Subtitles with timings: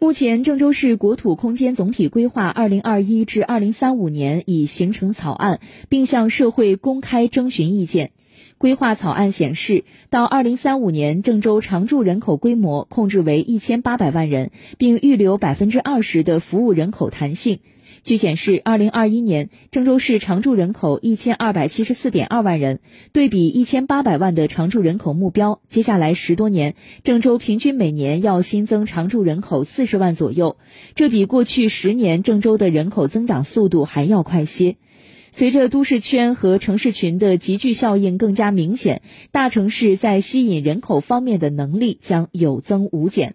[0.00, 8.12] 目前，郑州市国土空间总体规划（二零二一至二零三五年）已形成草案，并向社会公开征询意见。
[8.58, 17.60] 规划草案显示，到二零三五年，郑州常住人口规模控制为一千八百万人，并预留百分之二十的服务人口弹性。
[18.02, 22.80] 据显示，二零二一年郑州市常住人口一千二百七十四点二万人，
[23.12, 30.56] 对比一千八百万的常住人口目标，接下来十多年，郑州平均每年要新增常住人口四十万左右，
[30.96, 34.76] 这比过去十年郑州的人口增长速度还要快些。
[35.32, 43.34] 随着都市圈和城市群的集聚效应更加明显，大城市在吸引人口方面的能力将有增无减。